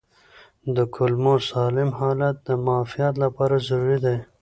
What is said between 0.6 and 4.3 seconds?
د کولمو سالم حالت د معافیت لپاره ضروري دی.